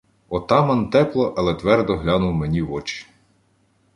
[0.29, 3.07] Отаман тепло, але твердо глянув мені в очі.